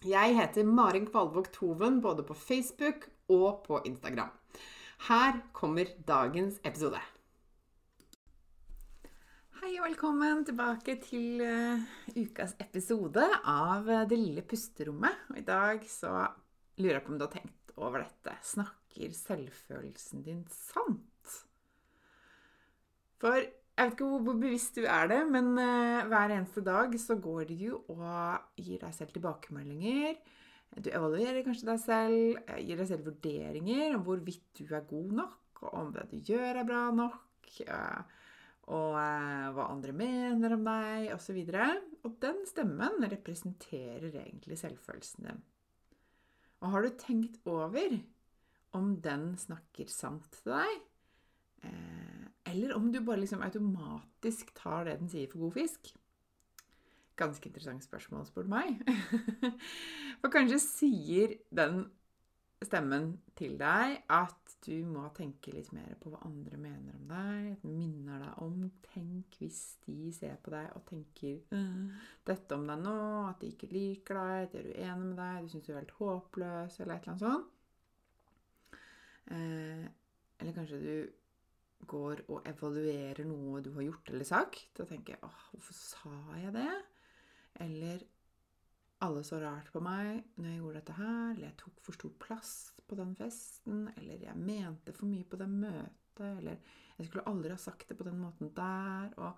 Jeg 0.00 0.32
heter 0.32 0.64
Marin 0.64 1.04
Kvalvåg 1.04 1.50
Toven 1.52 1.98
både 2.00 2.22
på 2.24 2.32
Facebook 2.32 3.02
og 3.28 3.58
på 3.66 3.82
Instagram. 3.84 4.30
Her 5.10 5.42
kommer 5.52 5.90
dagens 6.08 6.56
episode. 6.64 6.96
Hei 9.60 9.74
og 9.74 9.84
velkommen 9.90 10.40
tilbake 10.48 10.94
til 11.04 11.44
uh, 11.44 11.84
ukas 12.16 12.56
episode 12.64 13.26
av 13.44 13.92
uh, 13.92 14.06
Det 14.08 14.16
lille 14.16 14.40
pusterommet. 14.40 15.20
Og 15.34 15.42
I 15.42 15.44
dag 15.44 15.84
så 15.84 16.14
lurer 16.80 16.96
jeg 16.96 17.04
på 17.04 17.12
om 17.12 17.20
du 17.20 17.26
har 17.26 17.36
tenkt 17.36 17.76
over 17.76 18.00
dette. 18.00 18.38
Snakker 18.54 19.12
selvfølelsen 19.12 20.24
din 20.24 20.46
sant? 20.48 21.40
For 23.20 23.44
jeg 23.76 23.88
vet 23.88 23.94
ikke 23.96 24.08
hvor 24.10 24.36
bevisst 24.36 24.76
du 24.76 24.84
er 24.84 25.08
det, 25.08 25.20
men 25.32 25.54
uh, 25.56 26.06
hver 26.10 26.34
eneste 26.34 26.62
dag 26.66 26.94
så 27.00 27.16
går 27.22 27.48
du 27.48 27.66
og 27.78 28.60
gir 28.60 28.82
deg 28.82 28.94
selv 28.96 29.14
tilbakemeldinger. 29.14 30.18
Du 30.78 30.90
evaluerer 30.92 31.42
kanskje 31.46 31.68
deg 31.70 31.80
selv, 31.82 32.40
eh, 32.44 32.60
gir 32.62 32.78
deg 32.78 32.90
selv 32.90 33.08
vurderinger 33.08 33.96
om 33.96 34.04
hvorvidt 34.06 34.60
du 34.60 34.68
er 34.68 34.84
god 34.90 35.14
nok, 35.22 35.62
og 35.64 35.70
om 35.80 35.94
det 35.96 36.04
du 36.12 36.18
gjør, 36.28 36.60
er 36.60 36.68
bra 36.68 36.82
nok, 36.94 37.16
og 38.70 38.92
uh, 38.94 39.48
hva 39.56 39.66
andre 39.72 39.96
mener 39.96 40.54
om 40.54 40.68
deg, 40.68 41.08
osv. 41.16 41.40
Og, 41.40 41.88
og 42.06 42.20
den 42.22 42.44
stemmen 42.46 43.08
representerer 43.10 44.12
egentlig 44.12 44.60
selvfølelsen 44.60 45.26
din. 45.30 45.42
Og 46.60 46.74
har 46.74 46.84
du 46.84 47.00
tenkt 47.00 47.40
over 47.48 47.96
om 48.76 48.92
den 49.02 49.32
snakker 49.40 49.88
sant 49.90 50.28
til 50.36 50.52
deg? 50.52 50.80
Eller 52.50 52.74
om 52.76 52.90
du 52.92 53.00
bare 53.04 53.22
liksom 53.22 53.42
automatisk 53.46 54.52
tar 54.58 54.88
det 54.88 54.98
den 55.00 55.10
sier 55.12 55.30
for 55.30 55.46
god 55.46 55.56
fisk. 55.60 55.92
Ganske 57.20 57.48
interessant 57.50 57.84
spørsmål, 57.84 58.26
spør 58.26 58.48
du 58.48 58.52
meg. 58.54 58.80
For 60.20 60.32
kanskje 60.32 60.60
sier 60.62 61.34
den 61.54 61.84
stemmen 62.60 63.14
til 63.38 63.54
deg 63.60 64.02
at 64.12 64.54
du 64.66 64.82
må 64.84 65.06
tenke 65.16 65.52
litt 65.54 65.70
mer 65.72 65.94
på 66.00 66.10
hva 66.12 66.20
andre 66.28 66.58
mener 66.60 66.96
om 66.96 67.06
deg. 67.08 67.62
Minner 67.64 68.20
deg 68.24 68.42
om 68.44 68.66
Tenk 68.90 69.38
hvis 69.40 69.60
de 69.86 70.10
ser 70.12 70.36
på 70.42 70.52
deg 70.52 70.66
og 70.76 70.84
tenker 70.88 71.38
øh, 71.56 72.02
dette 72.26 72.56
om 72.56 72.66
deg 72.68 72.82
nå, 72.82 72.96
at 73.30 73.40
de 73.40 73.52
ikke 73.54 73.70
liker 73.72 74.20
deg, 74.20 74.50
de 74.52 74.60
er 74.60 74.68
uenig 74.74 75.06
med 75.06 75.16
deg, 75.22 75.38
du 75.40 75.54
syns 75.54 75.64
du 75.66 75.72
er 75.72 75.80
helt 75.80 75.96
håpløs, 76.00 76.80
eller 76.80 76.94
et 76.96 77.08
eller 77.08 77.14
annet 77.14 77.24
sånt. 77.24 77.56
Eh, 79.30 79.86
eller 80.40 80.56
kanskje 80.56 80.82
du 80.82 80.94
går 81.88 82.24
og 82.28 82.46
evaluerer 82.48 83.24
noe 83.28 83.60
du 83.64 83.70
har 83.76 83.86
gjort 83.86 84.10
eller 84.12 84.24
sagt, 84.24 84.80
og 84.80 84.88
tenker 84.88 85.16
'Åh, 85.22 85.42
hvorfor 85.52 85.74
sa 85.74 86.14
jeg 86.36 86.52
det?' 86.52 86.82
Eller 87.60 88.02
'Alle 89.00 89.22
så 89.24 89.40
rart 89.40 89.72
på 89.72 89.80
meg 89.80 90.24
når 90.36 90.48
jeg 90.48 90.58
gjorde 90.58 90.74
dette 90.74 90.92
her', 90.92 91.30
eller 91.34 91.46
'Jeg 91.46 91.56
tok 91.56 91.80
for 91.80 91.92
stor 91.92 92.12
plass 92.20 92.72
på 92.86 92.96
den 92.96 93.16
festen', 93.16 93.92
eller 93.96 94.18
'Jeg 94.18 94.36
mente 94.36 94.92
for 94.92 95.06
mye 95.06 95.24
på 95.24 95.36
det 95.36 95.48
møtet', 95.48 96.38
eller 96.38 96.56
'Jeg 96.98 97.06
skulle 97.06 97.28
aldri 97.28 97.50
ha 97.50 97.56
sagt 97.56 97.88
det 97.88 97.96
på 97.96 98.04
den 98.04 98.20
måten 98.20 98.54
der', 98.54 99.18
og 99.18 99.32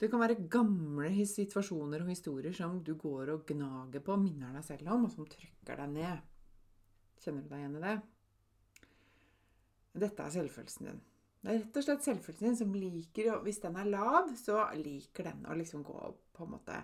det 0.00 0.10
kan 0.10 0.20
være 0.20 0.48
gamle 0.48 1.26
situasjoner 1.26 2.02
og 2.02 2.08
historier 2.08 2.52
som 2.52 2.82
du 2.82 2.94
går 2.94 3.28
og 3.28 3.46
gnager 3.46 4.00
på, 4.00 4.16
minner 4.16 4.52
deg 4.52 4.64
selv 4.64 4.88
om, 4.88 5.04
og 5.04 5.10
som 5.10 5.26
trykker 5.26 5.76
deg 5.76 5.88
ned. 5.90 6.18
Kjenner 7.22 7.42
du 7.42 7.48
deg 7.48 7.58
igjen 7.58 7.76
i 7.76 7.84
det? 7.84 8.02
Dette 10.02 10.24
er 10.24 10.30
selvfølelsen 10.30 10.88
din. 10.88 11.00
Det 11.42 11.50
er 11.50 11.58
rett 11.58 11.78
og 11.78 11.84
slett 11.84 12.04
selvfølelsen 12.06 12.48
din 12.48 12.58
som 12.58 12.74
liker 12.76 13.40
Hvis 13.42 13.58
den 13.64 13.76
er 13.80 13.88
lav, 13.90 14.30
så 14.38 14.62
liker 14.78 15.26
den 15.26 15.46
å 15.50 15.56
liksom 15.58 15.82
gå 15.86 15.94
og 15.98 16.20
på 16.36 16.46
en 16.46 16.52
måte 16.54 16.78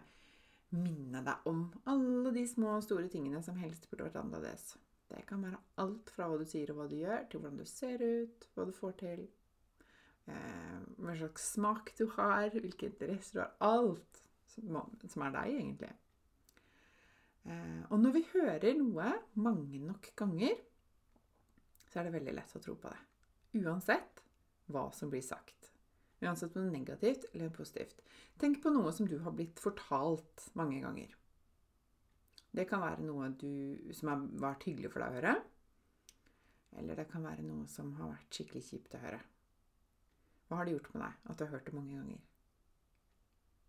minne 0.75 1.23
deg 1.25 1.47
om 1.49 1.63
alle 1.89 2.33
de 2.35 2.43
små 2.49 2.75
og 2.77 2.85
store 2.85 3.09
tingene 3.09 3.41
som 3.45 3.57
helst 3.57 3.87
burde 3.89 4.09
vært 4.09 4.19
annerledes. 4.21 4.75
Det 5.09 5.23
kan 5.29 5.41
være 5.41 5.61
alt 5.81 6.11
fra 6.13 6.27
hva 6.29 6.37
du 6.37 6.45
sier 6.49 6.69
og 6.73 6.83
hva 6.83 6.89
du 6.91 6.99
gjør, 6.99 7.23
til 7.25 7.41
hvordan 7.41 7.63
du 7.63 7.69
ser 7.71 8.03
ut, 8.05 8.49
hva 8.53 8.67
du 8.69 8.75
får 8.77 8.99
til, 9.01 9.23
eh, 10.29 10.83
hva 10.99 11.15
slags 11.17 11.49
smak 11.55 11.95
du 11.97 12.05
har, 12.19 12.51
hvilke 12.53 12.91
interesser 12.91 13.39
du 13.39 13.43
har. 13.47 13.55
Alt 13.71 14.21
som 14.59 15.25
er 15.25 15.35
deg, 15.39 15.55
egentlig. 15.55 15.95
Eh, 17.49 17.83
og 17.89 18.01
når 18.03 18.17
vi 18.19 18.27
hører 18.35 18.77
noe 18.77 19.13
mange 19.41 19.81
nok 19.81 20.13
ganger, 20.19 20.61
så 21.89 22.01
er 22.01 22.09
det 22.09 22.19
veldig 22.19 22.35
lett 22.37 22.57
å 22.59 22.61
tro 22.61 22.77
på 22.77 22.93
det. 22.93 23.01
Uansett 23.63 24.28
hva 24.73 24.89
som 24.95 25.11
blir 25.13 25.25
sagt. 25.25 25.73
Uansett 26.21 26.57
om 26.57 26.65
det 26.65 26.73
er 26.73 26.79
negativt 26.81 27.29
eller 27.33 27.53
positivt. 27.55 28.01
Tenk 28.43 28.59
på 28.63 28.73
noe 28.75 28.91
som 28.95 29.07
du 29.07 29.19
har 29.23 29.35
blitt 29.35 29.61
fortalt 29.63 30.49
mange 30.59 30.81
ganger. 30.83 31.13
Det 32.51 32.65
kan 32.67 32.83
være 32.83 33.05
noe 33.07 33.29
du, 33.39 33.51
som 33.95 34.11
har 34.11 34.25
vært 34.43 34.67
hyggelig 34.67 34.91
for 34.91 35.05
deg 35.05 35.13
å 35.13 35.19
høre. 35.21 35.35
Eller 36.79 36.99
det 36.99 37.07
kan 37.11 37.27
være 37.27 37.45
noe 37.47 37.69
som 37.71 37.93
har 38.01 38.11
vært 38.17 38.35
skikkelig 38.35 38.65
kjipt 38.67 38.97
å 38.99 39.03
høre. 39.03 39.21
Hva 40.49 40.59
har 40.59 40.67
det 40.67 40.75
gjort 40.75 40.91
med 40.95 41.05
deg 41.05 41.31
at 41.31 41.39
du 41.39 41.45
har 41.45 41.55
hørt 41.55 41.69
det 41.69 41.77
mange 41.77 41.95
ganger? 41.95 42.27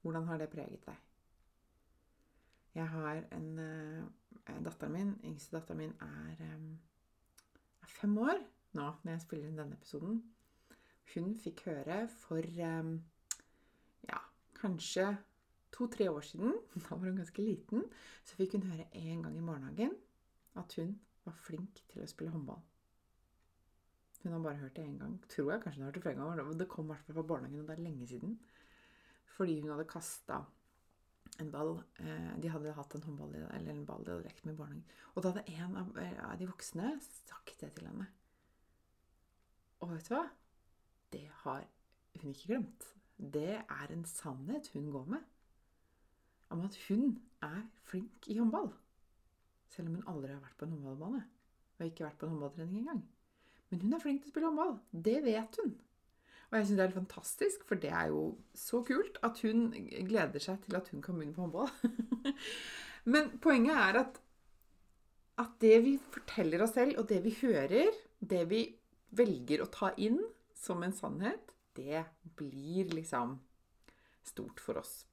Hvordan 0.01 0.27
har 0.29 0.41
det 0.41 0.49
preget 0.49 0.85
deg? 0.87 1.05
Jeg 2.79 2.87
har 2.87 3.23
en 3.35 3.47
uh, 3.59 4.09
Datteren 4.63 4.93
min, 4.93 5.09
yngste 5.27 5.57
datteren 5.57 5.81
min, 5.83 5.91
er, 6.01 6.39
um, 6.55 6.69
er 7.83 7.91
fem 7.91 8.15
år 8.17 8.39
nå 8.77 8.85
når 9.03 9.11
jeg 9.11 9.23
spiller 9.25 9.49
inn 9.49 9.59
denne 9.59 9.77
episoden 9.77 10.21
hun 11.15 11.33
fikk 11.39 11.65
høre 11.67 12.03
for 12.11 12.43
eh, 12.43 12.93
ja, 14.09 14.21
kanskje 14.59 15.11
to-tre 15.75 16.09
år 16.11 16.25
siden, 16.25 16.55
da 16.83 16.95
var 16.95 17.09
hun 17.09 17.21
ganske 17.21 17.45
liten, 17.45 17.85
så 18.25 18.39
fikk 18.39 18.57
hun 18.57 18.67
høre 18.71 18.89
en 18.93 19.23
gang 19.25 19.37
i 19.37 19.45
barnehagen 19.45 19.95
at 20.59 20.75
hun 20.79 20.97
var 21.25 21.37
flink 21.45 21.83
til 21.91 22.03
å 22.03 22.09
spille 22.09 22.33
håndball. 22.33 22.61
Hun 24.23 24.33
har 24.35 24.41
bare 24.43 24.59
hørt 24.59 24.75
det 24.75 24.83
én 24.83 24.97
gang. 24.99 25.13
Tror 25.31 25.53
jeg 25.53 25.61
kanskje 25.63 25.79
hun 25.79 25.85
har 25.85 25.91
hørt 25.93 25.99
det 25.99 26.03
flere 26.03 26.19
ganger. 26.19 26.57
Det 26.59 26.67
kom 26.67 26.89
i 26.89 26.91
hvert 26.91 27.05
fall 27.05 27.15
fra 27.15 27.27
barnehagen, 27.29 27.61
og 27.61 27.69
det 27.69 27.75
er 27.77 27.85
lenge 27.85 28.07
siden. 28.09 28.33
Fordi 29.37 29.59
hun 29.61 29.71
hadde 29.71 29.87
kasta 29.87 30.41
en 31.39 31.51
ball. 31.53 31.77
Eh, 32.03 32.33
de 32.43 32.51
hadde 32.51 32.73
hatt 32.75 32.95
en 32.97 33.05
håndball 33.05 33.37
eller 33.37 33.71
en 33.71 33.85
ball 33.87 34.03
de 34.03 34.11
hadde 34.11 34.27
lekt 34.27 34.43
med 34.45 34.57
i 34.57 34.59
barnehagen. 34.59 34.97
Og 35.13 35.23
da 35.23 35.31
hadde 35.31 35.55
en 35.55 35.79
av 35.79 36.35
de 36.41 36.49
voksne 36.49 36.91
sagt 37.05 37.55
det 37.61 37.71
til 37.77 37.87
henne. 37.87 38.09
Og 39.79 39.93
vet 39.93 40.09
du 40.09 40.15
hva? 40.17 40.25
Det 41.13 41.25
har 41.43 41.65
hun 42.21 42.31
ikke 42.33 42.47
glemt. 42.53 42.87
Det 43.17 43.57
er 43.59 43.91
en 43.91 44.05
sannhet 44.05 44.69
hun 44.73 44.91
går 44.91 45.05
med. 45.15 45.25
Om 46.49 46.61
at 46.65 46.77
hun 46.87 47.19
er 47.41 47.61
flink 47.83 48.27
i 48.27 48.37
håndball. 48.37 48.71
Selv 49.69 49.89
om 49.89 49.95
hun 49.95 50.07
aldri 50.07 50.33
har 50.33 50.41
vært 50.41 50.57
på 50.57 50.65
en 50.65 50.77
håndballbane. 50.77 51.21
Og 51.79 51.85
ikke 51.85 52.07
vært 52.07 52.17
på 52.19 52.25
en 52.25 52.33
håndballtrening 52.35 52.79
engang. 52.79 53.03
Men 53.69 53.81
hun 53.81 53.93
er 53.93 54.01
flink 54.03 54.23
til 54.23 54.31
å 54.31 54.33
spille 54.33 54.49
håndball. 54.49 54.73
Det 54.91 55.19
vet 55.25 55.59
hun. 55.61 55.75
Og 56.49 56.57
jeg 56.57 56.65
syns 56.65 56.77
det 56.79 56.81
er 56.81 56.89
helt 56.89 56.97
fantastisk, 56.97 57.67
for 57.69 57.81
det 57.81 57.91
er 57.93 58.07
jo 58.09 58.23
så 58.57 58.81
kult 58.87 59.19
at 59.25 59.37
hun 59.45 59.67
gleder 60.09 60.41
seg 60.41 60.63
til 60.63 60.79
at 60.79 60.89
hun 60.89 61.03
kan 61.05 61.19
begynne 61.19 61.35
på 61.35 61.45
håndball. 61.45 61.69
Men 63.13 63.29
poenget 63.43 63.77
er 63.77 64.01
at 64.01 64.17
at 65.39 65.55
det 65.61 65.77
vi 65.85 65.93
forteller 66.11 66.65
oss 66.65 66.73
selv, 66.75 66.97
og 66.99 67.07
det 67.07 67.21
vi 67.23 67.31
hører, 67.41 67.93
det 68.19 68.41
vi 68.49 68.63
velger 69.15 69.63
å 69.63 69.69
ta 69.71 69.93
inn 70.01 70.19
som 70.59 70.83
en 70.83 70.95
sannhet, 70.95 71.53
det 71.77 72.03
blir 72.35 72.91
liksom 72.91 73.37
stort 74.23 74.59
for 74.59 74.81
oss. 74.81 75.05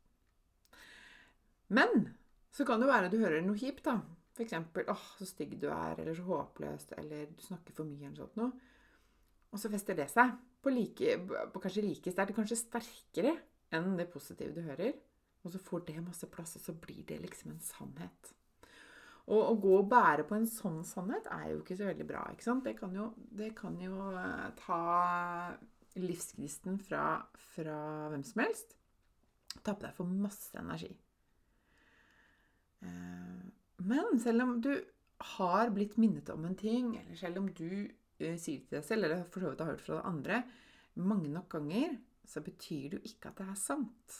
Men 1.68 2.08
så 2.50 2.66
kan 2.66 2.82
det 2.82 2.90
være 2.90 3.10
du 3.12 3.18
hører 3.20 3.44
noe 3.44 3.58
kjipt, 3.58 3.84
da. 3.86 4.00
Eksempel 4.36 4.84
'Åh, 4.84 5.04
så 5.18 5.26
stygg 5.26 5.54
du 5.60 5.68
er', 5.70 6.00
eller 6.00 6.14
'så 6.14 6.26
håpløs', 6.28 6.92
eller 6.98 7.26
'du 7.26 7.42
snakker 7.42 7.72
for 7.72 7.84
mye', 7.84 8.06
eller 8.06 8.16
sånt 8.16 8.36
noe. 8.36 8.52
Og 9.52 9.58
så 9.58 9.70
fester 9.70 9.94
det 9.94 10.10
seg 10.10 10.34
på, 10.62 10.70
like, 10.70 11.18
på 11.52 11.60
kanskje 11.62 11.82
like 11.82 12.12
sterkt, 12.12 12.36
kanskje 12.36 12.56
sterkere 12.60 13.38
enn 13.72 13.96
det 13.96 14.10
positive 14.12 14.52
du 14.54 14.60
hører. 14.60 14.92
Og 15.44 15.52
så 15.52 15.58
får 15.58 15.86
det 15.86 16.04
masse 16.04 16.26
plass, 16.26 16.56
og 16.56 16.62
så 16.62 16.72
blir 16.72 17.04
det 17.06 17.20
liksom 17.22 17.52
en 17.52 17.60
sannhet. 17.60 18.34
Og 19.26 19.40
å 19.42 19.54
gå 19.58 19.72
og 19.80 19.88
bære 19.90 20.26
på 20.28 20.36
en 20.36 20.46
sånn 20.46 20.82
sannhet 20.86 21.26
er 21.34 21.48
jo 21.50 21.62
ikke 21.62 21.78
så 21.78 21.88
veldig 21.88 22.06
bra. 22.06 22.22
ikke 22.30 22.46
sant? 22.46 22.66
Det 22.66 22.76
kan 22.78 22.94
jo, 22.94 23.08
det 23.34 23.50
kan 23.58 23.74
jo 23.82 24.10
eh, 24.14 24.44
ta 24.60 24.82
livsgnisten 25.98 26.78
fra, 26.78 27.24
fra 27.54 27.78
hvem 28.12 28.22
som 28.26 28.44
helst. 28.44 28.76
Tappe 29.56 29.88
deg 29.88 29.96
for 29.96 30.06
masse 30.06 30.54
energi. 30.60 30.92
Eh, 32.86 33.42
men 33.88 34.20
selv 34.22 34.46
om 34.46 34.60
du 34.62 34.72
har 35.36 35.72
blitt 35.74 35.96
minnet 36.00 36.30
om 36.30 36.44
en 36.46 36.56
ting, 36.58 36.94
eller 37.00 37.18
selv 37.18 37.40
om 37.40 37.48
du 37.56 37.88
uh, 37.88 38.36
sier 38.36 38.60
til 38.60 38.78
deg 38.78 38.84
selv, 38.84 39.06
eller 39.06 39.24
for 39.24 39.42
så 39.42 39.52
vidt 39.52 39.62
har 39.64 39.72
hørt 39.72 39.84
fra 39.84 40.02
andre 40.08 40.42
mange 40.96 41.30
nok 41.32 41.48
ganger, 41.56 41.96
så 42.26 42.42
betyr 42.44 42.90
det 42.90 42.98
jo 42.98 43.12
ikke 43.12 43.30
at 43.30 43.40
det 43.40 43.46
er 43.50 43.60
sant. 43.60 44.18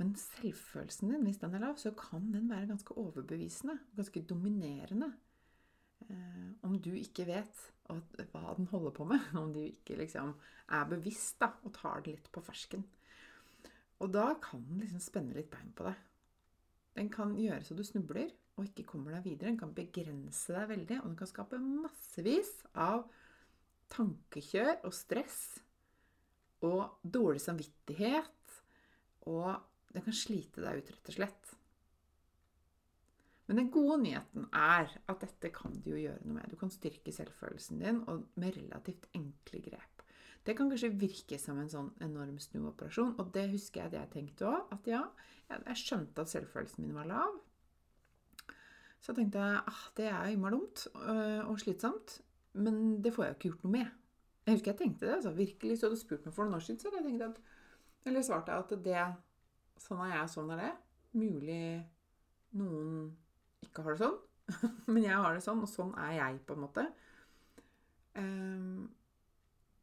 Men 0.00 0.14
selvfølelsen 0.18 1.12
din, 1.12 1.26
hvis 1.26 1.40
den 1.42 1.54
er 1.54 1.62
lav, 1.62 1.76
så 1.78 1.92
kan 1.96 2.32
den 2.32 2.48
være 2.50 2.70
ganske 2.70 2.96
overbevisende. 2.98 3.78
Ganske 3.96 4.24
dominerende. 4.28 5.12
Eh, 6.08 6.50
om 6.66 6.78
du 6.82 6.92
ikke 6.96 7.26
vet 7.28 7.68
hva 8.32 8.54
den 8.56 8.70
holder 8.70 8.94
på 8.96 9.04
med. 9.04 9.20
Om 9.38 9.52
du 9.52 9.60
ikke 9.60 9.98
liksom 10.00 10.32
er 10.72 10.88
bevisst 10.88 11.40
da, 11.42 11.50
og 11.62 11.74
tar 11.76 12.00
det 12.00 12.16
litt 12.16 12.30
på 12.32 12.42
fersken. 12.44 12.84
Og 14.02 14.10
da 14.14 14.32
kan 14.42 14.62
den 14.66 14.80
liksom 14.82 15.02
spenne 15.02 15.36
litt 15.36 15.50
bein 15.52 15.74
på 15.76 15.86
deg. 15.86 15.98
Den 16.96 17.10
kan 17.12 17.34
gjøre 17.38 17.64
så 17.64 17.76
du 17.76 17.84
snubler 17.86 18.32
og 18.58 18.66
ikke 18.68 18.86
kommer 18.88 19.14
deg 19.16 19.26
videre. 19.26 19.50
Den 19.50 19.60
kan 19.60 19.74
begrense 19.76 20.54
deg 20.54 20.70
veldig, 20.72 20.98
og 21.00 21.10
den 21.10 21.18
kan 21.20 21.30
skape 21.30 21.60
massevis 21.62 22.50
av 22.72 23.06
tankekjør 23.92 24.82
og 24.88 24.96
stress 24.96 25.38
og 26.64 26.98
dårlig 27.02 27.42
samvittighet. 27.44 28.58
Og 29.30 29.54
den 29.92 30.04
kan 30.04 30.16
slite 30.16 30.64
deg 30.64 30.80
ut, 30.80 30.92
rett 30.94 31.10
og 31.12 31.16
slett. 31.18 31.52
Men 33.46 33.58
den 33.58 33.72
gode 33.74 33.98
nyheten 34.00 34.46
er 34.54 34.92
at 35.10 35.24
dette 35.24 35.50
kan 35.52 35.74
du 35.84 35.90
jo 35.92 36.00
gjøre 36.00 36.22
noe 36.24 36.38
med. 36.38 36.52
Du 36.52 36.56
kan 36.60 36.70
styrke 36.72 37.12
selvfølelsen 37.12 37.82
din 37.82 37.98
med 38.40 38.56
relativt 38.56 39.08
enkle 39.18 39.60
grep. 39.66 40.04
Det 40.42 40.56
kan 40.58 40.70
kanskje 40.70 40.90
virke 40.98 41.38
som 41.38 41.58
en 41.62 41.70
sånn 41.70 41.90
enorm 42.02 42.38
snuoperasjon, 42.42 43.14
og 43.20 43.30
det 43.34 43.46
husker 43.52 43.84
jeg 43.84 43.92
at 43.92 43.98
jeg 43.98 44.10
tenkte 44.14 44.48
òg. 44.50 44.72
At 44.74 44.88
ja, 44.90 45.02
jeg 45.52 45.78
skjønte 45.78 46.24
at 46.24 46.32
selvfølelsen 46.32 46.86
min 46.86 46.96
var 46.96 47.10
lav. 47.10 47.36
Så 49.02 49.14
tenkte 49.14 49.42
jeg 49.42 49.62
ah, 49.66 49.82
det 49.98 50.08
er 50.10 50.30
innmari 50.30 50.56
dumt 50.56 50.86
øh, 50.94 51.42
og 51.50 51.58
slitsomt, 51.62 52.20
men 52.54 53.02
det 53.02 53.14
får 53.14 53.24
jeg 53.24 53.32
jo 53.32 53.38
ikke 53.38 53.48
gjort 53.50 53.66
noe 53.66 53.74
med. 53.76 53.92
Jeg 54.46 54.56
husker 54.56 54.72
jeg 54.72 54.78
tenkte 54.80 55.06
det. 55.06 55.14
altså 55.14 55.32
Virkelig, 55.36 55.78
så 55.78 55.86
hadde 55.86 55.98
du 55.98 56.02
spurt 56.02 56.26
meg 56.26 56.34
for 56.34 56.46
noen 56.46 56.58
år 56.58 56.64
siden, 56.66 56.80
så 56.80 56.90
hadde 56.90 57.02
jeg 57.02 57.10
tenkt 57.10 57.28
at 57.28 58.08
Eller 58.10 58.26
svarte 58.26 58.50
jeg 58.54 58.64
at 58.64 58.84
det 58.86 59.02
Sånn 59.82 60.02
er 60.06 60.14
jeg, 60.14 60.30
sånn 60.32 60.52
er 60.54 60.62
det. 60.62 60.70
Mulig 61.18 61.64
noen 62.58 63.10
ikke 63.64 63.84
har 63.84 63.96
det 63.96 64.02
sånn, 64.02 64.16
men 64.92 65.04
jeg 65.04 65.18
har 65.24 65.36
det 65.36 65.44
sånn, 65.44 65.62
og 65.64 65.70
sånn 65.70 65.92
er 66.00 66.16
jeg, 66.18 66.40
på 66.46 66.56
en 66.56 66.64
måte. 66.64 66.86
Um, 68.16 68.88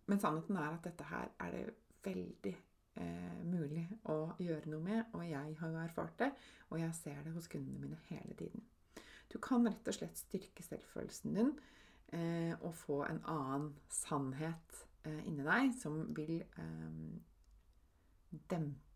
men 0.10 0.22
sannheten 0.22 0.58
er 0.58 0.74
at 0.74 0.86
dette 0.86 1.06
her 1.10 1.32
er 1.46 1.54
det 1.54 1.64
veldig 2.06 2.56
eh, 2.98 3.40
mulig 3.46 3.86
å 4.10 4.32
gjøre 4.42 4.72
noe 4.72 4.82
med. 4.82 5.02
Og 5.14 5.26
jeg 5.28 5.56
har 5.60 5.80
erfart 5.84 6.16
det, 6.22 6.30
og 6.70 6.82
jeg 6.82 6.96
ser 6.98 7.22
det 7.26 7.34
hos 7.36 7.50
kundene 7.52 7.82
mine 7.84 8.00
hele 8.10 8.38
tiden. 8.40 8.66
Du 9.30 9.38
kan 9.44 9.68
rett 9.68 9.88
og 9.90 9.94
slett 9.94 10.18
styrke 10.18 10.66
selvfølelsen 10.66 11.36
din 11.38 11.52
eh, 12.18 12.54
og 12.58 12.74
få 12.74 13.04
en 13.06 13.22
annen 13.30 13.68
sannhet 13.94 14.80
eh, 15.06 15.22
inni 15.30 15.46
deg 15.46 15.76
som 15.78 16.02
vil 16.18 16.40
eh, 16.42 17.02
dempe 18.50 18.89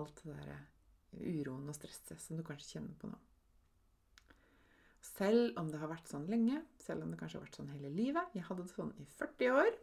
alt 0.00 0.20
det 0.24 0.34
der 0.34 0.54
uroen 1.14 1.70
og 1.70 1.76
stresset 1.76 2.20
som 2.20 2.38
du 2.38 2.44
kanskje 2.46 2.76
kjenner 2.76 2.98
på 2.98 3.10
nå. 3.10 3.18
Selv 5.04 5.58
om 5.60 5.68
det 5.70 5.78
har 5.78 5.90
vært 5.92 6.08
sånn 6.10 6.26
lenge, 6.30 6.62
selv 6.82 7.04
om 7.04 7.12
det 7.12 7.18
kanskje 7.20 7.38
har 7.38 7.44
vært 7.44 7.58
sånn 7.60 7.74
hele 7.74 7.90
livet 7.92 8.32
Jeg 8.34 8.46
hadde 8.48 8.64
det 8.64 8.72
sånn 8.72 8.94
i 8.98 9.04
40 9.18 9.58
år 9.60 9.74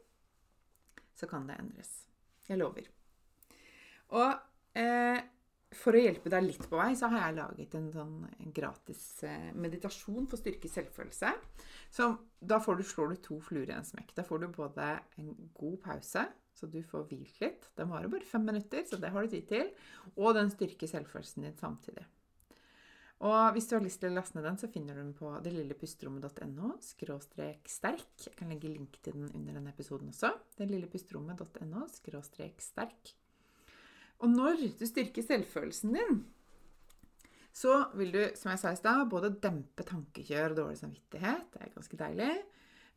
så 1.21 1.27
kan 1.29 1.45
det 1.47 1.59
endres. 1.61 1.91
Jeg 2.47 2.57
lover. 2.57 2.87
Og 4.17 4.79
eh, 4.79 5.19
for 5.71 5.95
å 5.95 6.01
hjelpe 6.01 6.31
deg 6.31 6.43
litt 6.43 6.65
på 6.67 6.79
vei, 6.79 6.91
så 6.99 7.07
har 7.11 7.27
jeg 7.27 7.37
laget 7.37 7.75
en 7.77 7.89
sånn 7.93 8.15
gratis 8.55 9.03
eh, 9.27 9.51
meditasjon 9.55 10.27
for 10.31 10.41
styrke 10.41 10.71
selvfølelse. 10.71 11.31
Så 11.93 12.09
da 12.39 12.59
du, 12.59 12.83
slår 12.87 13.13
du 13.13 13.21
to 13.23 13.39
fluer 13.43 13.69
i 13.69 13.77
en 13.77 13.87
smekk. 13.87 14.15
Da 14.17 14.25
får 14.27 14.43
du 14.43 14.47
både 14.55 14.89
en 15.21 15.31
god 15.55 15.77
pause, 15.85 16.25
så 16.57 16.69
du 16.69 16.79
får 16.85 17.07
hvilt 17.09 17.37
litt. 17.43 17.69
Den 17.77 17.91
varer 17.91 18.11
bare 18.11 18.27
fem 18.27 18.43
minutter, 18.47 18.83
så 18.87 18.99
det 19.01 19.11
har 19.13 19.23
du 19.23 19.31
tid 19.31 19.47
til. 19.49 19.69
Og 20.15 20.35
den 20.37 20.51
styrker 20.53 20.89
selvfølelsen 20.89 21.47
din 21.47 21.55
samtidig. 21.59 22.05
Og 23.21 23.53
hvis 23.53 23.67
du 23.69 23.75
har 23.75 23.83
lyst 23.85 24.01
til 24.01 24.09
å 24.09 24.15
laste 24.15 24.37
ned 24.37 24.47
den, 24.49 24.57
så 24.57 24.69
finner 24.71 24.97
du 24.97 25.03
den 25.03 25.13
på 25.13 25.29
delillepusterommet.no 25.45 26.71
skråstrek 26.81 27.69
sterk. 27.69 28.07
Jeg 28.25 28.33
kan 28.39 28.49
legge 28.49 28.71
link 28.71 28.97
til 29.05 29.13
den 29.13 29.29
under 29.29 29.59
denne 29.59 29.73
episoden 29.75 30.09
også. 30.09 30.33
delillepusterommet.no 30.57 31.85
skråstrek 31.93 32.63
sterk. 32.65 33.13
Og 34.25 34.33
når 34.33 34.63
du 34.79 34.85
styrker 34.89 35.25
selvfølelsen 35.25 35.93
din, 35.97 36.23
så 37.53 37.77
vil 37.99 38.13
du, 38.15 38.21
som 38.39 38.53
jeg 38.53 38.61
sa 38.61 38.71
i 38.73 38.79
stad, 38.79 39.05
både 39.11 39.33
dempe 39.43 39.85
tankekjør 39.85 40.53
og 40.53 40.59
dårlig 40.63 40.81
samvittighet. 40.81 41.49
Det 41.53 41.61
er 41.61 41.73
ganske 41.75 41.99
deilig. 41.99 42.31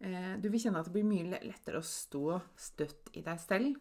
Eh, 0.01 0.35
du 0.41 0.49
vil 0.51 0.61
kjenne 0.63 0.81
at 0.81 0.89
det 0.89 0.95
blir 0.97 1.07
mye 1.07 1.41
lettere 1.45 1.81
å 1.81 1.87
stå 1.87 2.41
støtt 2.59 3.13
i 3.15 3.23
deg 3.25 3.41
selv. 3.43 3.79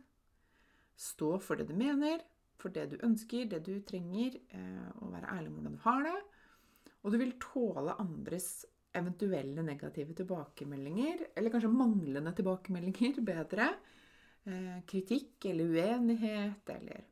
Stå 0.94 1.36
for 1.42 1.60
det 1.60 1.68
du 1.72 1.76
mener, 1.78 2.22
for 2.62 2.74
det 2.74 2.86
du 2.92 3.00
ønsker, 3.06 3.48
det 3.50 3.64
du 3.66 3.74
trenger, 3.88 4.38
eh, 4.54 4.90
og 5.02 5.16
være 5.16 5.32
ærlig 5.34 5.50
om 5.52 5.58
hvordan 5.58 5.78
du 5.80 5.84
har 5.88 6.04
det. 6.08 6.20
Og 7.04 7.12
du 7.12 7.20
vil 7.20 7.34
tåle 7.42 7.98
andres 8.00 8.52
eventuelle 8.94 9.66
negative 9.66 10.14
tilbakemeldinger, 10.20 11.26
eller 11.36 11.54
kanskje 11.54 11.74
manglende 11.74 12.36
tilbakemeldinger, 12.38 13.20
bedre. 13.34 13.72
Eh, 14.44 14.80
kritikk 14.88 15.46
eller 15.48 15.72
uenighet 15.72 16.70
eller 16.74 17.06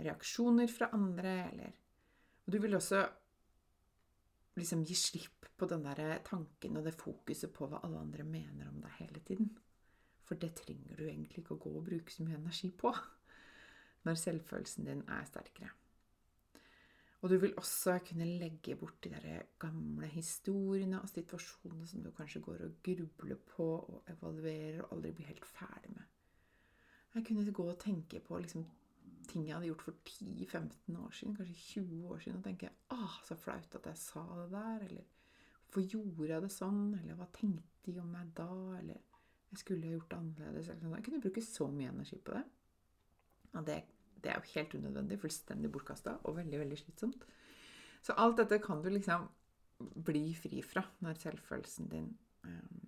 reaksjoner 0.00 0.70
fra 0.72 0.88
andre, 0.96 1.34
eller 1.50 1.74
du 2.48 2.56
vil 2.58 2.78
også 2.78 3.02
liksom 4.58 4.84
gi 4.84 4.96
slipp 4.98 5.48
på 5.56 5.68
den 5.70 5.84
der 5.84 6.22
tanken 6.26 6.78
og 6.78 6.86
det 6.86 6.96
fokuset 6.98 7.52
på 7.54 7.68
hva 7.70 7.82
alle 7.84 8.00
andre 8.00 8.26
mener 8.26 8.70
om 8.70 8.80
deg 8.82 8.96
hele 8.98 9.22
tiden. 9.26 9.50
For 10.26 10.38
det 10.38 10.54
trenger 10.60 10.96
du 10.96 11.06
egentlig 11.08 11.42
ikke 11.42 11.56
å 11.56 11.62
gå 11.62 11.74
og 11.74 11.86
bruke 11.86 12.14
så 12.14 12.24
mye 12.26 12.38
energi 12.38 12.70
på 12.70 12.92
når 14.06 14.16
selvfølelsen 14.16 14.86
din 14.86 15.02
er 15.12 15.26
sterkere. 15.28 15.70
Og 17.20 17.28
du 17.28 17.36
vil 17.42 17.56
også 17.60 17.98
kunne 18.08 18.24
legge 18.40 18.76
bort 18.80 19.02
de 19.04 19.10
der 19.12 19.42
gamle 19.60 20.08
historiene 20.08 21.02
og 21.02 21.10
situasjonene 21.10 21.88
som 21.88 22.00
du 22.04 22.08
kanskje 22.16 22.40
går 22.46 22.62
og 22.64 22.78
grubler 22.86 23.40
på 23.50 23.66
og 23.76 24.08
evaluerer 24.08 24.80
og 24.86 24.94
aldri 24.96 25.12
blir 25.18 25.28
helt 25.28 25.44
ferdig 25.44 25.92
med. 25.92 26.06
Jeg 27.14 27.26
kunne 27.26 27.52
gå 27.52 27.66
og 27.66 27.78
tenke 27.82 28.22
på 28.24 28.38
liksom, 28.38 28.64
ting 29.30 29.46
jeg 29.46 29.54
hadde 29.56 29.70
gjort 29.70 29.84
for 29.86 29.98
10-15 30.08 30.98
år 31.00 31.14
siden, 31.16 31.36
kanskje 31.38 31.56
20 31.84 32.10
år 32.10 32.22
siden, 32.24 32.38
og 32.40 32.46
tenke 32.46 32.72
ah, 32.94 33.16
så 33.26 33.36
flaut 33.38 33.76
at 33.78 33.86
jeg 33.90 34.00
sa 34.00 34.24
det 34.40 34.48
der, 34.52 34.84
eller 34.88 35.06
hvorfor 35.64 35.86
gjorde 35.86 36.32
jeg 36.32 36.44
det 36.44 36.52
sånn, 36.54 36.82
eller 36.98 37.18
hva 37.18 37.28
tenkte 37.34 37.94
de 37.94 38.02
om 38.02 38.10
meg 38.10 38.32
da, 38.36 38.48
eller 38.80 38.98
jeg 39.50 39.62
skulle 39.62 39.86
ha 39.86 39.94
gjort 39.96 40.10
det 40.10 40.18
annerledes, 40.18 40.68
eller 40.68 40.82
sånn. 40.84 40.96
Jeg 40.98 41.06
kunne 41.06 41.22
bruke 41.24 41.44
så 41.46 41.68
mye 41.74 41.92
energi 41.92 42.18
på 42.22 42.34
det. 42.36 42.44
Ja, 43.50 43.62
det, 43.66 43.78
det 44.22 44.32
er 44.32 44.38
jo 44.38 44.52
helt 44.54 44.76
unødvendig, 44.78 45.18
fullstendig 45.22 45.70
bortkasta 45.74 46.16
og 46.22 46.36
veldig, 46.38 46.60
veldig 46.64 46.78
slitsomt. 46.78 47.24
Så 48.06 48.14
alt 48.18 48.38
dette 48.38 48.60
kan 48.62 48.82
du 48.82 48.90
liksom 48.92 49.26
bli 50.06 50.28
fri 50.36 50.60
fra 50.64 50.84
når 51.04 51.18
selvfølelsen 51.22 51.88
din 51.90 52.12
um, 52.44 52.84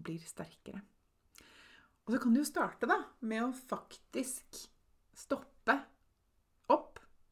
blir 0.00 0.22
sterkere. 0.26 0.80
Og 2.06 2.14
så 2.14 2.20
kan 2.22 2.34
du 2.34 2.40
jo 2.40 2.48
starte 2.48 2.88
da, 2.90 2.96
med 3.22 3.44
å 3.44 3.54
faktisk 3.54 4.64
stoppe 5.20 5.49
opp 5.49 5.49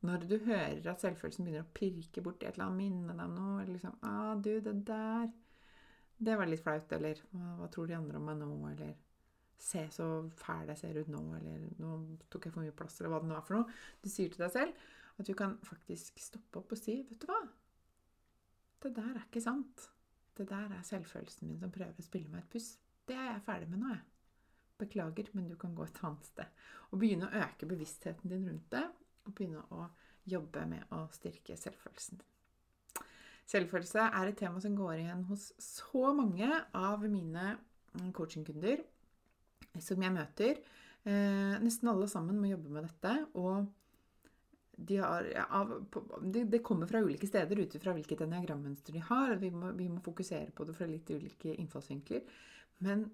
når 0.08 0.24
du 0.28 0.38
hører 0.46 0.86
at 0.90 1.02
selvfølelsen 1.04 1.46
begynner 1.46 1.66
å 1.66 1.76
pirke 1.76 2.22
borti 2.24 2.48
et 2.48 2.56
eller 2.56 2.70
annet 2.70 2.80
minne 2.80 3.16
deg 3.18 3.34
noe. 3.34 3.58
Eller 3.60 3.74
liksom 3.76 3.98
ah, 4.08 4.32
'Du, 4.34 4.54
det 4.64 4.74
der 4.88 5.28
Det 6.18 6.34
var 6.38 6.50
litt 6.50 6.64
flaut.' 6.64 6.96
Eller 6.96 7.20
hva 7.30 7.68
tror 7.70 7.86
de 7.86 7.98
andre 7.98 8.18
om 8.18 8.26
meg 8.26 8.40
nå?' 8.40 8.72
Eller 8.72 8.96
Se 9.58 9.88
så 9.90 10.06
fæl 10.38 10.70
jeg 10.70 10.78
ser 10.78 10.98
ut 11.00 11.08
nå, 11.10 11.20
eller 11.34 11.64
nå 11.82 11.94
tok 12.30 12.46
jeg 12.46 12.54
for 12.54 12.62
mye 12.62 12.74
plass, 12.78 13.00
eller 13.00 13.10
hva 13.10 13.18
det 13.22 13.30
nå 13.30 13.36
er 13.36 13.46
for 13.46 13.58
noe. 13.58 13.78
Du 13.98 14.06
sier 14.10 14.30
til 14.30 14.44
deg 14.44 14.52
selv 14.54 14.84
at 15.18 15.26
du 15.26 15.34
kan 15.34 15.56
faktisk 15.66 16.20
stoppe 16.22 16.60
opp 16.60 16.74
og 16.76 16.78
si, 16.78 16.94
vet 17.08 17.24
du 17.24 17.26
hva? 17.26 17.40
Det 18.78 18.92
der 18.94 19.16
er 19.16 19.24
ikke 19.24 19.42
sant. 19.42 19.88
Det 20.38 20.46
der 20.46 20.70
er 20.76 20.86
selvfølelsen 20.86 21.50
min 21.50 21.58
som 21.58 21.74
prøver 21.74 21.98
å 21.98 22.06
spille 22.06 22.30
meg 22.30 22.44
et 22.44 22.52
puss. 22.54 22.76
Det 23.08 23.16
er 23.18 23.32
jeg 23.32 23.44
ferdig 23.48 23.70
med 23.72 23.82
nå, 23.82 23.90
jeg. 23.96 24.04
Beklager, 24.78 25.32
men 25.34 25.48
du 25.50 25.56
kan 25.58 25.74
gå 25.74 25.82
et 25.88 25.98
annet 26.06 26.28
sted. 26.28 26.58
Og 26.92 27.00
begynne 27.02 27.26
å 27.26 27.40
øke 27.42 27.66
bevisstheten 27.66 28.30
din 28.30 28.46
rundt 28.46 28.68
det. 28.70 28.84
Og 29.28 29.36
begynne 29.36 29.62
å 29.70 29.86
jobbe 30.28 30.64
med 30.68 30.90
å 30.96 31.04
styrke 31.14 31.56
selvfølelsen. 31.56 32.20
Selvfølelse 33.48 34.10
er 34.12 34.28
et 34.28 34.36
tema 34.36 34.60
som 34.60 34.74
går 34.76 34.98
igjen 34.98 35.24
hos 35.30 35.50
så 35.62 36.10
mange 36.16 36.48
av 36.76 37.04
mine 37.08 37.54
coachingkunder 38.16 38.82
som 39.80 40.02
jeg 40.04 40.14
møter. 40.14 40.60
Eh, 41.08 41.54
nesten 41.62 41.88
alle 41.88 42.08
sammen 42.10 42.40
må 42.40 42.50
jobbe 42.50 42.72
med 42.74 42.88
dette. 42.88 43.14
Og 43.40 43.68
de 44.78 44.98
har, 45.00 45.26
av, 45.48 45.72
det, 46.22 46.44
det, 46.52 46.62
kommer 46.66 46.90
fra 46.90 47.00
ulike 47.02 47.26
steder 47.26 47.64
ut 47.64 47.78
fra 47.82 47.94
hvilket 47.96 48.26
eniagrammønster 48.26 48.94
de 48.94 49.02
har. 49.08 49.34
Vi 49.40 49.50
må, 49.54 49.72
vi 49.78 49.88
må, 49.90 50.02
fokusere 50.04 50.52
på 50.54 50.68
det 50.68 50.76
fra 50.76 50.90
litt 50.90 51.10
ulike 51.10 51.56
innfallsvinkler. 51.56 52.28
Men 52.86 53.08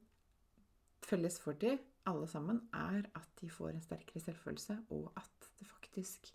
felles 1.04 1.38
for 1.40 1.56
de 1.61 1.76
alle 2.11 2.26
sammen 2.28 2.61
er 2.76 3.06
at 3.16 3.30
de 3.40 3.49
får 3.52 3.73
en 3.73 3.85
sterkere 3.85 4.21
selvfølelse, 4.21 4.76
og 4.92 5.12
at 5.16 5.44
faktisk 5.95 6.35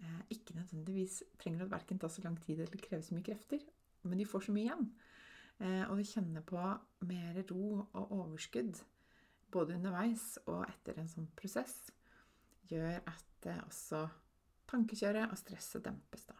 eh, 0.00 0.20
ikke 0.30 0.56
nødvendigvis 0.56 1.22
trenger 1.40 1.66
å 1.66 1.70
verken 1.70 1.98
ta 2.00 2.08
så 2.08 2.24
lang 2.24 2.38
tid 2.40 2.60
eller 2.64 2.80
kreve 2.80 3.04
så 3.04 3.14
mye 3.14 3.26
krefter. 3.26 3.60
Men 4.02 4.18
de 4.18 4.26
får 4.26 4.46
så 4.46 4.54
mye 4.54 4.64
igjen. 4.64 4.88
Eh, 5.60 5.84
og 5.90 5.96
de 5.98 6.04
kjenner 6.08 6.44
på 6.46 6.60
mer 7.08 7.40
ro 7.50 7.82
og 7.92 8.12
overskudd 8.12 8.80
både 9.52 9.76
underveis 9.76 10.38
og 10.46 10.64
etter 10.66 10.98
en 11.00 11.08
sånn 11.08 11.28
prosess, 11.38 11.90
gjør 12.68 12.98
at 13.06 13.26
det 13.44 13.54
også 13.62 14.02
tankekjøret 14.66 15.30
og 15.30 15.38
stresset 15.38 15.84
dempes, 15.86 16.26
da. 16.26 16.34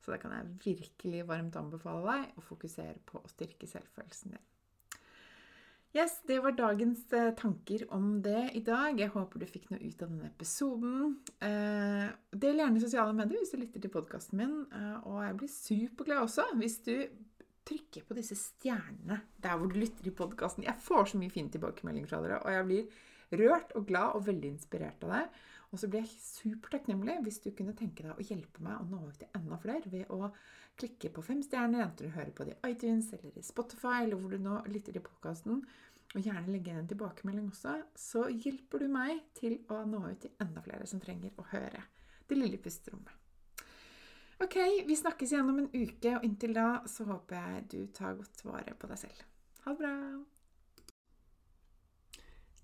Så 0.00 0.14
det 0.14 0.22
kan 0.22 0.32
jeg 0.32 0.54
virkelig 0.64 1.26
varmt 1.28 1.58
anbefale 1.60 2.00
deg 2.06 2.38
å 2.40 2.44
fokusere 2.44 3.02
på 3.06 3.20
å 3.20 3.30
styrke 3.30 3.68
selvfølelsen 3.68 4.32
din. 4.32 4.46
Yes, 5.92 6.20
Det 6.22 6.38
var 6.38 6.52
dagens 6.52 7.12
eh, 7.12 7.32
tanker 7.34 7.82
om 7.92 8.22
det 8.22 8.50
i 8.54 8.60
dag. 8.62 8.94
Jeg 9.00 9.10
håper 9.10 9.42
du 9.42 9.46
fikk 9.50 9.72
noe 9.72 9.80
ut 9.82 10.02
av 10.04 10.12
denne 10.12 10.28
episoden. 10.28 11.16
Eh, 11.42 12.12
del 12.30 12.62
gjerne 12.62 12.82
sosiale 12.82 13.14
medier 13.18 13.42
hvis 13.42 13.50
du 13.50 13.58
lytter 13.58 13.82
til 13.82 13.90
podkasten 13.90 14.38
min. 14.38 14.52
Eh, 14.70 15.08
og 15.10 15.18
jeg 15.24 15.36
blir 15.40 15.50
superglad 15.50 16.22
også 16.28 16.46
hvis 16.60 16.78
du 16.86 16.94
trykker 17.66 18.06
på 18.06 18.16
disse 18.20 18.38
stjernene 18.38 19.18
der 19.42 19.58
hvor 19.58 19.66
du 19.66 19.80
lytter 19.82 20.06
i 20.06 20.14
podkasten. 20.14 20.68
Jeg 20.68 20.78
får 20.86 21.10
så 21.10 21.18
mye 21.18 21.34
fine 21.34 21.50
tilbakemeldinger 21.56 22.12
fra 22.12 22.22
dere, 22.22 22.38
og 22.44 22.54
jeg 22.54 22.68
blir 22.70 23.42
rørt 23.42 23.74
og 23.74 23.90
glad 23.90 24.14
og 24.14 24.28
veldig 24.30 24.54
inspirert 24.54 25.02
av 25.08 25.16
det. 25.16 25.24
Og 25.70 25.78
så 25.78 25.86
blir 25.90 26.02
jeg 26.02 26.10
supertakknemlig 26.24 27.20
hvis 27.24 27.38
du 27.44 27.52
kunne 27.54 27.76
tenke 27.78 28.02
deg 28.02 28.18
å 28.18 28.26
hjelpe 28.26 28.62
meg 28.64 28.80
å 28.80 28.88
nå 28.90 29.04
ut 29.06 29.20
til 29.20 29.30
enda 29.38 29.58
flere 29.62 29.92
ved 29.92 30.10
å 30.10 30.32
klikke 30.80 31.12
på 31.14 31.22
fem 31.22 31.44
stjerner, 31.44 31.84
enten 31.84 32.08
du 32.08 32.16
hører 32.16 32.32
på 32.34 32.46
det 32.48 32.56
i 32.56 32.72
iTunes 32.72 33.12
eller 33.14 33.38
i 33.38 33.44
Spotify, 33.46 34.00
eller 34.02 34.18
hvor 34.18 34.34
du 34.34 34.42
nå 34.42 34.58
lytter 34.72 34.96
til 34.96 35.04
podkasten, 35.04 35.62
og 36.10 36.26
gjerne 36.26 36.50
legge 36.50 36.72
inn 36.72 36.80
en 36.82 36.90
tilbakemelding 36.90 37.52
også, 37.52 37.76
så 37.94 38.26
hjelper 38.32 38.82
du 38.82 38.90
meg 38.90 39.22
til 39.38 39.60
å 39.70 39.84
nå 39.86 40.02
ut 40.08 40.24
til 40.24 40.34
enda 40.42 40.64
flere 40.64 40.88
som 40.90 41.02
trenger 41.02 41.36
å 41.38 41.46
høre 41.52 41.84
det 42.26 42.38
lille 42.38 42.58
pusterommet. 42.62 43.14
Ok, 44.40 44.56
vi 44.88 44.96
snakkes 44.96 45.34
igjen 45.34 45.52
om 45.52 45.58
en 45.60 45.70
uke, 45.70 46.16
og 46.16 46.26
inntil 46.26 46.56
da 46.56 46.68
så 46.88 47.06
håper 47.10 47.36
jeg 47.36 47.64
du 47.74 47.80
tar 47.94 48.18
godt 48.18 48.44
vare 48.48 48.74
på 48.74 48.90
deg 48.90 49.02
selv. 49.04 49.24
Ha 49.66 49.74
det 49.76 49.82
bra! 49.84 49.96